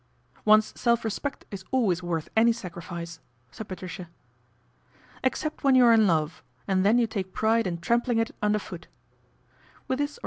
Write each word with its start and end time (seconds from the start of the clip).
"One's 0.45 0.73
self 0.81 1.03
respect 1.05 1.45
is 1.51 1.63
always 1.69 2.01
worth 2.01 2.27
any 2.35 2.51
sacri 2.53 2.81
fice," 2.81 3.19
said 3.51 3.67
Patricia. 3.67 4.09
"Except 5.23 5.63
when 5.63 5.75
you 5.75 5.85
are 5.85 5.93
in 5.93 6.07
love, 6.07 6.41
and 6.67 6.83
then 6.83 6.97
you 6.97 7.05
take 7.05 7.33
pride 7.33 7.67
in 7.67 7.77
trampling 7.77 8.17
it 8.17 8.33
under 8.41 8.57
foot." 8.57 8.87